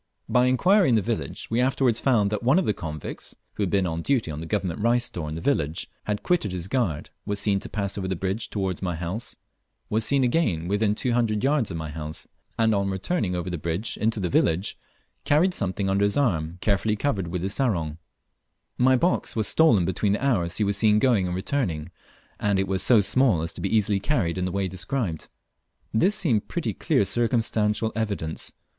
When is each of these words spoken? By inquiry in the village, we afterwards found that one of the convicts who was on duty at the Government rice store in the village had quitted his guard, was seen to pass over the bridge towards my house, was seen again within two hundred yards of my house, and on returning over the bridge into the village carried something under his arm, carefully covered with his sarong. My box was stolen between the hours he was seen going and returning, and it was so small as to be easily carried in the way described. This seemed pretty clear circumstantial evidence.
By 0.27 0.47
inquiry 0.47 0.89
in 0.89 0.95
the 0.95 1.01
village, 1.03 1.47
we 1.51 1.61
afterwards 1.61 1.99
found 1.99 2.31
that 2.31 2.41
one 2.41 2.57
of 2.57 2.65
the 2.65 2.73
convicts 2.73 3.35
who 3.53 3.67
was 3.67 3.85
on 3.85 4.01
duty 4.01 4.31
at 4.31 4.39
the 4.39 4.47
Government 4.47 4.79
rice 4.79 5.05
store 5.05 5.29
in 5.29 5.35
the 5.35 5.41
village 5.41 5.91
had 6.05 6.23
quitted 6.23 6.51
his 6.51 6.67
guard, 6.67 7.11
was 7.23 7.37
seen 7.39 7.59
to 7.59 7.69
pass 7.69 7.99
over 7.99 8.07
the 8.07 8.15
bridge 8.15 8.49
towards 8.49 8.81
my 8.81 8.95
house, 8.95 9.35
was 9.91 10.03
seen 10.03 10.23
again 10.23 10.67
within 10.67 10.95
two 10.95 11.13
hundred 11.13 11.43
yards 11.43 11.69
of 11.69 11.77
my 11.77 11.91
house, 11.91 12.27
and 12.57 12.73
on 12.73 12.89
returning 12.89 13.35
over 13.35 13.47
the 13.47 13.59
bridge 13.59 13.95
into 13.95 14.19
the 14.19 14.27
village 14.27 14.75
carried 15.23 15.53
something 15.53 15.87
under 15.87 16.01
his 16.05 16.17
arm, 16.17 16.57
carefully 16.61 16.95
covered 16.95 17.27
with 17.27 17.43
his 17.43 17.53
sarong. 17.53 17.99
My 18.79 18.95
box 18.95 19.35
was 19.35 19.47
stolen 19.47 19.85
between 19.85 20.13
the 20.13 20.25
hours 20.25 20.57
he 20.57 20.63
was 20.63 20.77
seen 20.77 20.97
going 20.97 21.27
and 21.27 21.35
returning, 21.35 21.91
and 22.39 22.57
it 22.57 22.67
was 22.67 22.81
so 22.81 23.01
small 23.01 23.43
as 23.43 23.53
to 23.53 23.61
be 23.61 23.69
easily 23.77 23.99
carried 23.99 24.39
in 24.39 24.45
the 24.45 24.51
way 24.51 24.67
described. 24.67 25.27
This 25.93 26.15
seemed 26.15 26.47
pretty 26.47 26.73
clear 26.73 27.05
circumstantial 27.05 27.91
evidence. 27.95 28.51